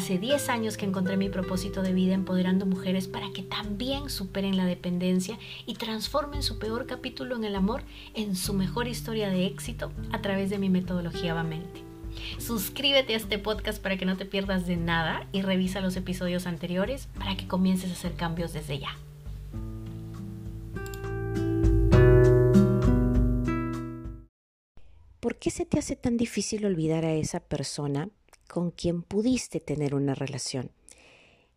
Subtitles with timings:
[0.00, 4.56] Hace 10 años que encontré mi propósito de vida empoderando mujeres para que también superen
[4.56, 7.82] la dependencia y transformen su peor capítulo en el amor
[8.14, 11.82] en su mejor historia de éxito a través de mi metodología Vamente.
[12.38, 16.46] Suscríbete a este podcast para que no te pierdas de nada y revisa los episodios
[16.46, 18.96] anteriores para que comiences a hacer cambios desde ya.
[25.20, 28.08] ¿Por qué se te hace tan difícil olvidar a esa persona
[28.50, 30.72] con quien pudiste tener una relación?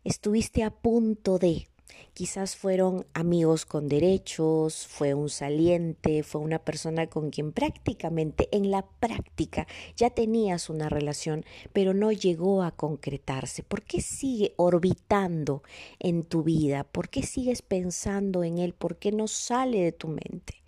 [0.04, 1.66] Estuviste a punto de,
[2.12, 8.70] Quizás fueron amigos con derechos, fue un saliente, fue una persona con quien prácticamente en
[8.70, 13.64] la práctica ya tenías una relación, pero no llegó a concretarse.
[13.64, 15.64] ¿Por qué sigue orbitando
[15.98, 16.84] en tu vida?
[16.84, 18.74] ¿Por qué sigues pensando en él?
[18.74, 20.62] ¿Por qué no sale de tu mente?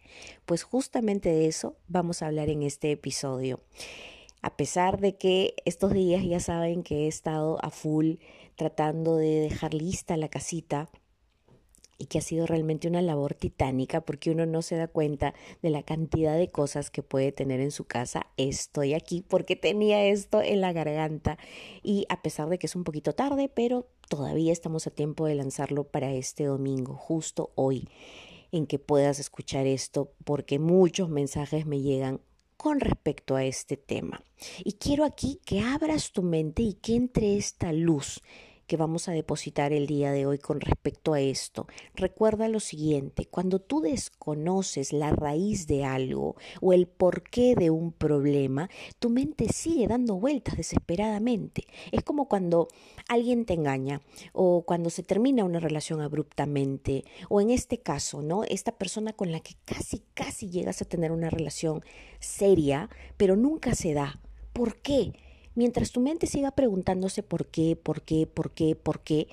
[0.46, 3.60] Pues justamente de eso vamos a hablar en este episodio.
[4.46, 8.18] A pesar de que estos días ya saben que he estado a full
[8.54, 10.88] tratando de dejar lista la casita,
[11.98, 15.70] y que ha sido realmente una labor titánica porque uno no se da cuenta de
[15.70, 18.28] la cantidad de cosas que puede tener en su casa.
[18.36, 21.38] Estoy aquí porque tenía esto en la garganta
[21.82, 25.34] y a pesar de que es un poquito tarde, pero todavía estamos a tiempo de
[25.34, 27.88] lanzarlo para este domingo, justo hoy,
[28.52, 32.20] en que puedas escuchar esto porque muchos mensajes me llegan
[32.56, 34.22] con respecto a este tema.
[34.64, 38.22] Y quiero aquí que abras tu mente y que entre esta luz
[38.66, 41.66] que vamos a depositar el día de hoy con respecto a esto.
[41.94, 47.92] Recuerda lo siguiente, cuando tú desconoces la raíz de algo o el porqué de un
[47.92, 48.68] problema,
[48.98, 51.66] tu mente sigue dando vueltas desesperadamente.
[51.92, 52.68] Es como cuando
[53.08, 54.02] alguien te engaña
[54.32, 58.44] o cuando se termina una relación abruptamente o en este caso, ¿no?
[58.44, 61.82] Esta persona con la que casi casi llegas a tener una relación
[62.18, 64.20] seria, pero nunca se da.
[64.52, 65.12] ¿Por qué?
[65.56, 69.26] Mientras tu mente siga preguntándose por qué, por qué, por qué, por qué,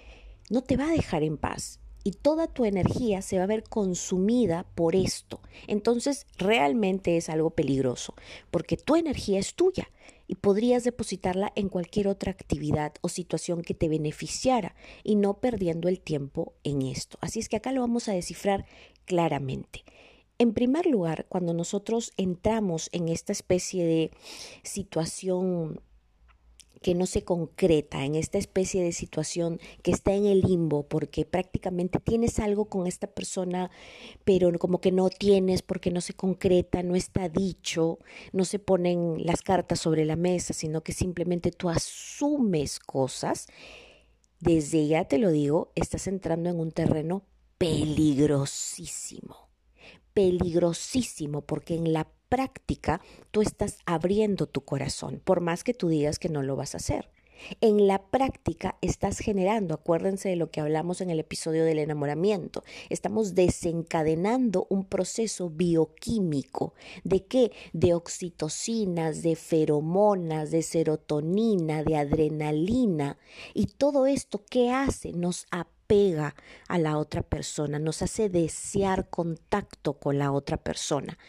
[0.50, 3.64] no te va a dejar en paz y toda tu energía se va a ver
[3.64, 5.42] consumida por esto.
[5.68, 8.14] Entonces realmente es algo peligroso,
[8.52, 9.90] porque tu energía es tuya
[10.26, 15.90] y podrías depositarla en cualquier otra actividad o situación que te beneficiara y no perdiendo
[15.90, 17.18] el tiempo en esto.
[17.20, 18.66] Así es que acá lo vamos a descifrar
[19.06, 19.84] claramente.
[20.40, 24.12] En primer lugar, cuando nosotros entramos en esta especie de
[24.64, 25.82] situación
[26.84, 31.26] que no se concreta en esta especie de situación que está en el limbo porque
[31.26, 33.72] prácticamente tienes algo con esta persona
[34.26, 38.00] pero como que no tienes porque no se concreta, no está dicho,
[38.32, 43.48] no se ponen las cartas sobre la mesa, sino que simplemente tú asumes cosas,
[44.40, 47.24] desde ya te lo digo, estás entrando en un terreno
[47.58, 49.50] peligrosísimo,
[50.14, 53.00] peligrosísimo porque en la práctica
[53.30, 56.78] tú estás abriendo tu corazón, por más que tú digas que no lo vas a
[56.78, 57.12] hacer.
[57.62, 62.64] En la práctica estás generando, acuérdense de lo que hablamos en el episodio del enamoramiento,
[62.90, 66.74] estamos desencadenando un proceso bioquímico.
[67.04, 67.52] ¿De qué?
[67.72, 73.20] De oxitocinas, de feromonas, de serotonina, de adrenalina.
[73.54, 75.12] Y todo esto, ¿qué hace?
[75.12, 76.34] Nos apega
[76.68, 81.20] a la otra persona, nos hace desear contacto con la otra persona.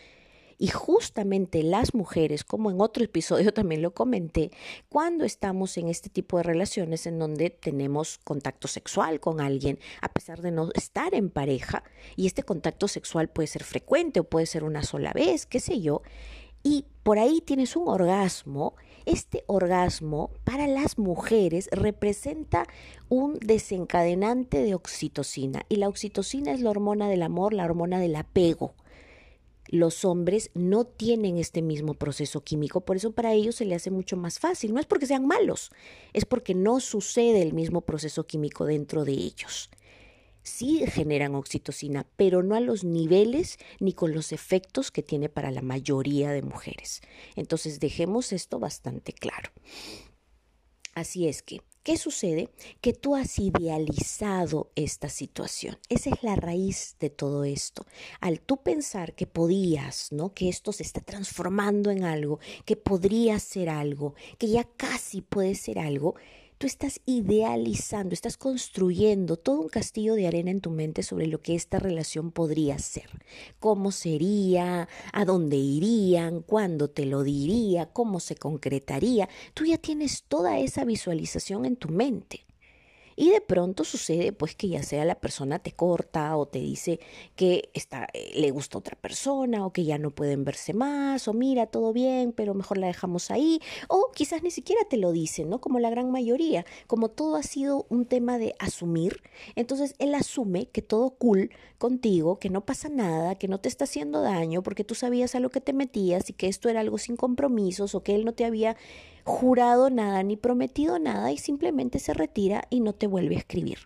[0.58, 4.50] Y justamente las mujeres, como en otro episodio también lo comenté,
[4.88, 10.12] cuando estamos en este tipo de relaciones en donde tenemos contacto sexual con alguien, a
[10.12, 11.84] pesar de no estar en pareja,
[12.16, 15.80] y este contacto sexual puede ser frecuente o puede ser una sola vez, qué sé
[15.80, 16.02] yo,
[16.62, 22.66] y por ahí tienes un orgasmo, este orgasmo para las mujeres representa
[23.10, 28.16] un desencadenante de oxitocina y la oxitocina es la hormona del amor, la hormona del
[28.16, 28.74] apego
[29.74, 33.90] los hombres no tienen este mismo proceso químico, por eso para ellos se le hace
[33.90, 34.72] mucho más fácil.
[34.72, 35.72] No es porque sean malos,
[36.12, 39.70] es porque no sucede el mismo proceso químico dentro de ellos.
[40.44, 45.50] Sí generan oxitocina, pero no a los niveles ni con los efectos que tiene para
[45.50, 47.00] la mayoría de mujeres.
[47.34, 49.50] Entonces dejemos esto bastante claro.
[50.94, 52.48] Así es que ¿Qué sucede?
[52.80, 55.76] Que tú has idealizado esta situación.
[55.90, 57.84] Esa es la raíz de todo esto.
[58.22, 60.32] Al tú pensar que podías, ¿no?
[60.32, 65.54] Que esto se está transformando en algo, que podría ser algo, que ya casi puede
[65.56, 66.14] ser algo,
[66.64, 71.42] Tú estás idealizando, estás construyendo todo un castillo de arena en tu mente sobre lo
[71.42, 73.10] que esta relación podría ser.
[73.60, 79.28] Cómo sería, a dónde irían, cuándo te lo diría, cómo se concretaría.
[79.52, 82.46] Tú ya tienes toda esa visualización en tu mente.
[83.16, 87.00] Y de pronto sucede pues que ya sea la persona te corta o te dice
[87.36, 91.32] que está, eh, le gusta otra persona o que ya no pueden verse más o
[91.32, 95.48] mira todo bien pero mejor la dejamos ahí o quizás ni siquiera te lo dicen,
[95.48, 95.60] ¿no?
[95.60, 99.22] Como la gran mayoría, como todo ha sido un tema de asumir,
[99.56, 103.84] entonces él asume que todo cool contigo, que no pasa nada, que no te está
[103.84, 106.98] haciendo daño porque tú sabías a lo que te metías y que esto era algo
[106.98, 108.76] sin compromisos o que él no te había
[109.24, 113.78] jurado nada ni prometido nada y simplemente se retira y no te vuelve a escribir.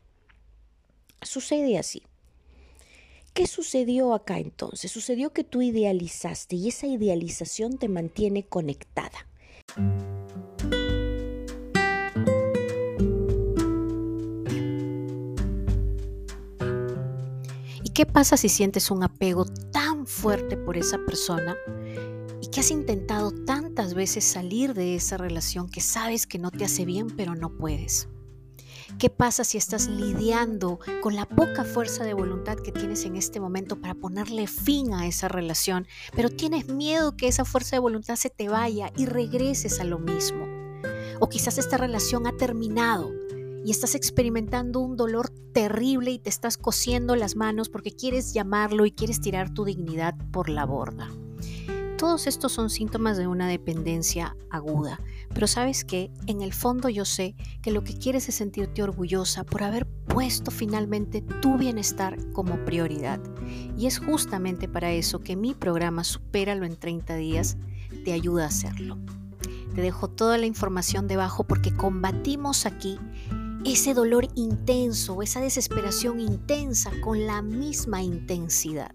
[1.22, 2.02] Sucede así.
[3.34, 4.90] ¿Qué sucedió acá entonces?
[4.90, 9.28] Sucedió que tú idealizaste y esa idealización te mantiene conectada.
[17.84, 21.56] ¿Y qué pasa si sientes un apego tan fuerte por esa persona
[22.52, 26.84] que has intentado tantas veces salir de esa relación que sabes que no te hace
[26.84, 28.08] bien, pero no puedes.
[28.98, 33.38] ¿Qué pasa si estás lidiando con la poca fuerza de voluntad que tienes en este
[33.38, 35.86] momento para ponerle fin a esa relación,
[36.16, 39.98] pero tienes miedo que esa fuerza de voluntad se te vaya y regreses a lo
[39.98, 40.46] mismo?
[41.20, 43.12] O quizás esta relación ha terminado
[43.64, 48.86] y estás experimentando un dolor terrible y te estás cosiendo las manos porque quieres llamarlo
[48.86, 51.10] y quieres tirar tu dignidad por la borda.
[51.98, 55.00] Todos estos son síntomas de una dependencia aguda,
[55.34, 59.42] pero sabes que en el fondo yo sé que lo que quieres es sentirte orgullosa
[59.42, 63.18] por haber puesto finalmente tu bienestar como prioridad.
[63.76, 67.56] Y es justamente para eso que mi programa Supéralo en 30 días
[68.04, 68.96] te ayuda a hacerlo.
[69.74, 72.96] Te dejo toda la información debajo porque combatimos aquí
[73.64, 78.94] ese dolor intenso, esa desesperación intensa con la misma intensidad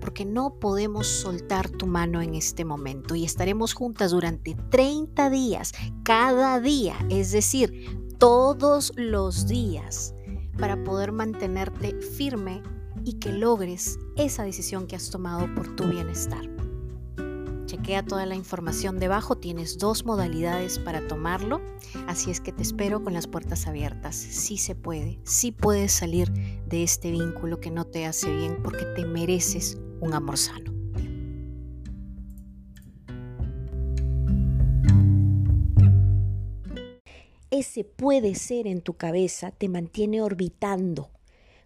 [0.00, 5.72] porque no podemos soltar tu mano en este momento y estaremos juntas durante 30 días,
[6.02, 10.14] cada día, es decir, todos los días,
[10.58, 12.62] para poder mantenerte firme
[13.04, 16.55] y que logres esa decisión que has tomado por tu bienestar.
[17.76, 21.60] Chequea toda la información debajo, tienes dos modalidades para tomarlo,
[22.06, 24.16] así es que te espero con las puertas abiertas.
[24.16, 28.86] Sí se puede, sí puedes salir de este vínculo que no te hace bien porque
[28.96, 30.72] te mereces un amor sano.
[37.50, 41.10] Ese puede ser en tu cabeza te mantiene orbitando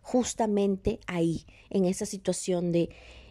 [0.02, 2.90] justamente ahí, en esa situación de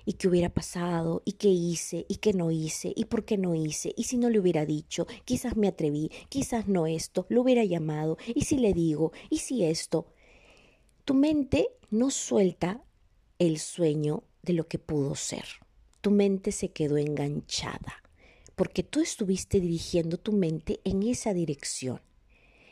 [0.09, 3.53] y qué hubiera pasado, y qué hice, y qué no hice, y por qué no
[3.53, 7.63] hice, y si no le hubiera dicho, quizás me atreví, quizás no esto, lo hubiera
[7.63, 10.07] llamado, y si le digo, y si esto.
[11.05, 12.83] Tu mente no suelta
[13.37, 15.45] el sueño de lo que pudo ser.
[16.01, 18.01] Tu mente se quedó enganchada,
[18.55, 22.01] porque tú estuviste dirigiendo tu mente en esa dirección.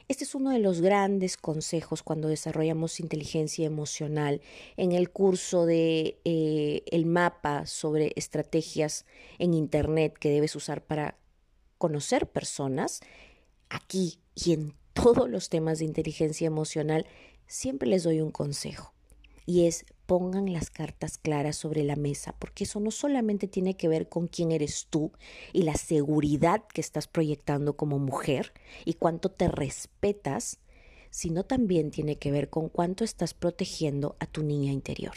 [0.09, 4.41] Este es uno de los grandes consejos cuando desarrollamos inteligencia emocional
[4.77, 9.05] en el curso de eh, el mapa sobre estrategias
[9.37, 11.17] en internet que debes usar para
[11.77, 13.01] conocer personas.
[13.67, 17.05] Aquí y en todos los temas de inteligencia emocional
[17.45, 18.93] siempre les doy un consejo
[19.45, 23.87] y es pongan las cartas claras sobre la mesa, porque eso no solamente tiene que
[23.87, 25.11] ver con quién eres tú
[25.53, 28.53] y la seguridad que estás proyectando como mujer
[28.85, 30.59] y cuánto te respetas,
[31.11, 35.13] sino también tiene que ver con cuánto estás protegiendo a tu niña interior.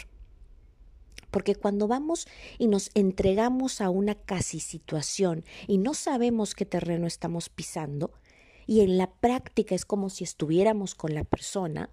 [1.30, 2.26] Porque cuando vamos
[2.58, 8.12] y nos entregamos a una casi situación y no sabemos qué terreno estamos pisando,
[8.66, 11.90] y en la práctica es como si estuviéramos con la persona,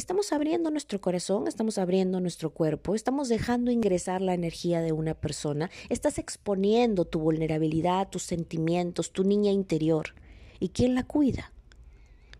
[0.00, 5.12] estamos abriendo nuestro corazón, estamos abriendo nuestro cuerpo, estamos dejando ingresar la energía de una
[5.12, 10.14] persona, estás exponiendo tu vulnerabilidad, tus sentimientos, tu niña interior.
[10.58, 11.52] ¿Y quién la cuida?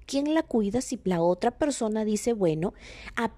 [0.06, 2.72] ¿Quién la cuida si la otra persona dice, bueno,
[3.14, 3.30] a,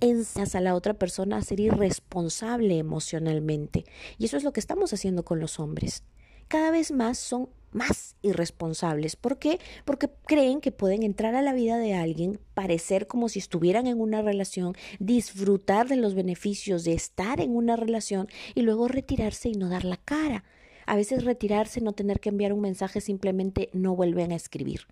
[0.00, 3.84] a la otra persona a ser irresponsable emocionalmente?
[4.16, 6.02] Y eso es lo que estamos haciendo con los hombres.
[6.48, 9.14] Cada vez más son más irresponsables.
[9.14, 9.60] ¿Por qué?
[9.84, 14.00] Porque creen que pueden entrar a la vida de alguien, parecer como si estuvieran en
[14.00, 19.52] una relación, disfrutar de los beneficios de estar en una relación y luego retirarse y
[19.52, 20.44] no dar la cara.
[20.86, 24.86] A veces retirarse, no tener que enviar un mensaje, simplemente no vuelven a escribir.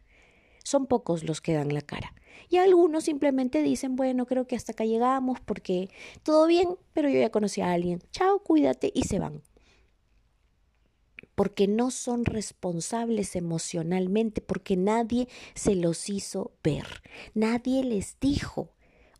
[0.63, 2.15] Son pocos los que dan la cara.
[2.49, 5.89] Y algunos simplemente dicen, bueno, creo que hasta acá llegamos porque
[6.23, 8.01] todo bien, pero yo ya conocí a alguien.
[8.11, 9.43] Chao, cuídate y se van.
[11.35, 16.87] Porque no son responsables emocionalmente, porque nadie se los hizo ver.
[17.35, 18.71] Nadie les dijo,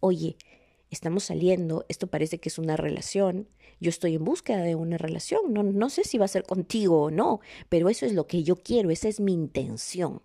[0.01, 0.37] oye,
[0.91, 3.49] estamos saliendo, esto parece que es una relación,
[3.81, 7.03] yo estoy en búsqueda de una relación, no, no sé si va a ser contigo
[7.03, 10.23] o no, pero eso es lo que yo quiero, esa es mi intención.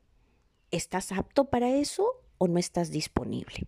[0.72, 3.68] ¿Estás apto para eso o no estás disponible?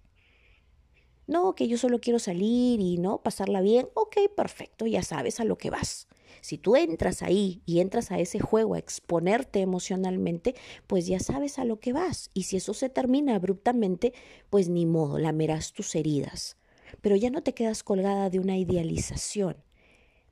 [1.27, 3.87] No, que yo solo quiero salir y no pasarla bien.
[3.93, 6.07] Ok, perfecto, ya sabes a lo que vas.
[6.41, 10.55] Si tú entras ahí y entras a ese juego a exponerte emocionalmente,
[10.87, 12.29] pues ya sabes a lo que vas.
[12.33, 14.13] Y si eso se termina abruptamente,
[14.49, 16.57] pues ni modo, lamerás tus heridas.
[17.01, 19.57] Pero ya no te quedas colgada de una idealización.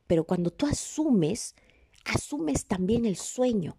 [0.08, 1.56] Pero cuando tú asumes,
[2.06, 3.78] asumes también el sueño.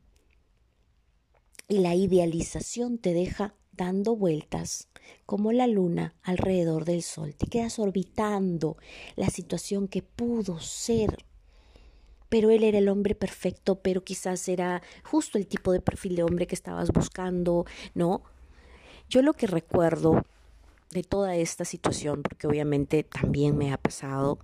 [1.69, 4.89] Y la idealización te deja dando vueltas
[5.27, 7.35] como la luna alrededor del sol.
[7.35, 8.77] Te quedas orbitando
[9.17, 11.25] la situación que pudo ser
[12.31, 16.23] pero él era el hombre perfecto, pero quizás era justo el tipo de perfil de
[16.23, 18.23] hombre que estabas buscando, ¿no?
[19.11, 20.25] Yo lo que recuerdo
[20.91, 24.39] de toda esta situación, porque obviamente también me ha pasado,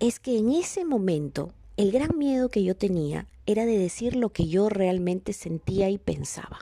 [0.00, 4.30] es que en ese momento el gran miedo que yo tenía era de decir lo
[4.30, 6.58] que yo realmente sentía y pensaba.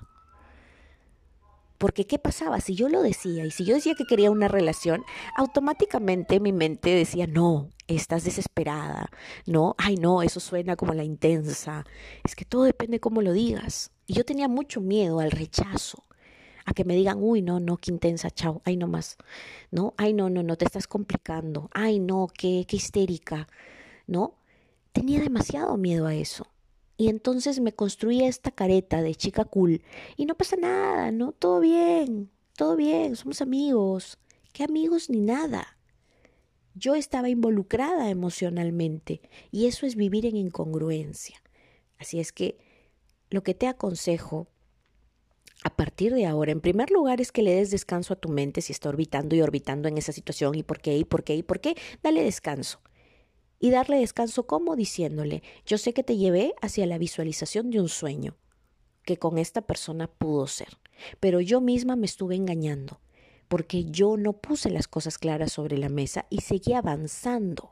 [1.85, 2.63] Porque ¿qué pasaba?
[2.63, 5.05] Si yo lo decía y si yo decía que quería una relación,
[5.37, 9.11] automáticamente mi mente decía, no, estás desesperada,
[9.45, 11.85] no, ay no, eso suena como la intensa,
[12.25, 13.91] es que todo depende cómo lo digas.
[14.07, 16.03] Y yo tenía mucho miedo al rechazo,
[16.65, 19.19] a que me digan, uy, no, no, qué intensa, chao, ay no más,
[19.71, 23.47] no, ay no, no, no, te estás complicando, ay no, qué, qué histérica,
[24.07, 24.37] ¿no?
[24.93, 26.47] Tenía demasiado miedo a eso.
[26.97, 29.83] Y entonces me construí esta careta de chica cool.
[30.17, 31.33] Y no pasa nada, ¿no?
[31.33, 34.19] Todo bien, todo bien, somos amigos.
[34.53, 35.77] ¿Qué amigos ni nada?
[36.75, 39.21] Yo estaba involucrada emocionalmente
[39.51, 41.41] y eso es vivir en incongruencia.
[41.99, 42.59] Así es que
[43.31, 44.49] lo que te aconsejo
[45.65, 48.61] a partir de ahora, en primer lugar, es que le des descanso a tu mente
[48.61, 51.43] si está orbitando y orbitando en esa situación y por qué y por qué y
[51.43, 51.75] por qué.
[52.03, 52.81] Dale descanso
[53.59, 57.89] y darle descanso como diciéndole, yo sé que te llevé hacia la visualización de un
[57.89, 58.37] sueño
[59.05, 60.79] que con esta persona pudo ser,
[61.21, 63.01] pero yo misma me estuve engañando
[63.49, 67.71] porque yo no puse las cosas claras sobre la mesa y seguí avanzando.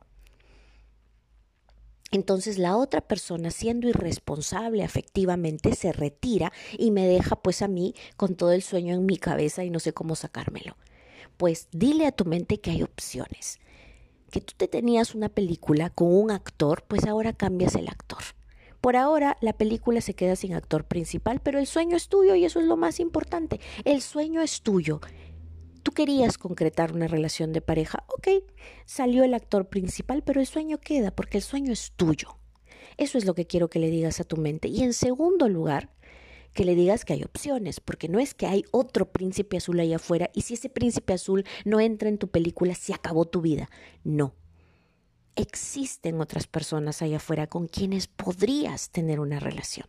[2.10, 7.94] Entonces la otra persona, siendo irresponsable afectivamente, se retira y me deja pues a mí
[8.16, 10.76] con todo el sueño en mi cabeza y no sé cómo sacármelo.
[11.38, 13.58] Pues dile a tu mente que hay opciones
[14.32, 18.22] que tú te tenías una película con un actor, pues ahora cambias el actor.
[18.80, 22.46] Por ahora la película se queda sin actor principal, pero el sueño es tuyo y
[22.46, 23.60] eso es lo más importante.
[23.84, 25.00] El sueño es tuyo.
[25.82, 28.42] Tú querías concretar una relación de pareja, ok,
[28.86, 32.38] salió el actor principal, pero el sueño queda porque el sueño es tuyo.
[32.96, 34.68] Eso es lo que quiero que le digas a tu mente.
[34.68, 35.90] Y en segundo lugar,
[36.52, 39.96] que le digas que hay opciones, porque no es que hay otro príncipe azul allá
[39.96, 43.70] afuera y si ese príncipe azul no entra en tu película, se acabó tu vida.
[44.04, 44.34] No.
[45.34, 49.86] Existen otras personas allá afuera con quienes podrías tener una relación.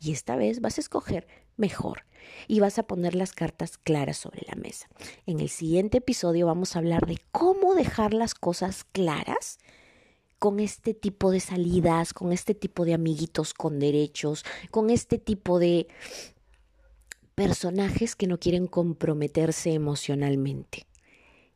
[0.00, 1.26] Y esta vez vas a escoger
[1.56, 2.04] mejor
[2.48, 4.88] y vas a poner las cartas claras sobre la mesa.
[5.26, 9.58] En el siguiente episodio vamos a hablar de cómo dejar las cosas claras
[10.40, 15.58] con este tipo de salidas, con este tipo de amiguitos con derechos, con este tipo
[15.58, 15.86] de
[17.34, 20.86] personajes que no quieren comprometerse emocionalmente.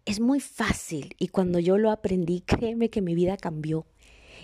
[0.05, 3.87] Es muy fácil y cuando yo lo aprendí, créeme que mi vida cambió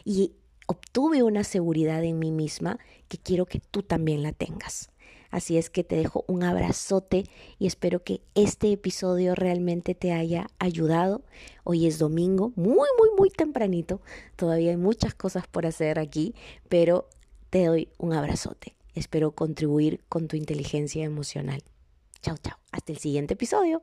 [0.06, 0.32] y
[0.66, 2.78] obtuve una seguridad en mí misma
[3.08, 4.90] que quiero que tú también la tengas.
[5.30, 7.24] Así es que te dejo un abrazote
[7.58, 11.22] y espero que este episodio realmente te haya ayudado.
[11.64, 14.00] Hoy es domingo, muy, muy, muy tempranito.
[14.36, 16.34] Todavía hay muchas cosas por hacer aquí,
[16.68, 17.08] pero
[17.50, 18.74] te doy un abrazote.
[18.94, 21.62] Espero contribuir con tu inteligencia emocional.
[22.22, 22.58] Chao, chao.
[22.72, 23.82] Hasta el siguiente episodio.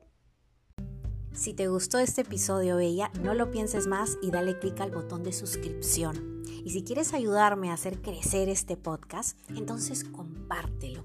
[1.32, 5.22] Si te gustó este episodio, Bella, no lo pienses más y dale clic al botón
[5.22, 6.37] de suscripción.
[6.64, 11.04] Y si quieres ayudarme a hacer crecer este podcast, entonces compártelo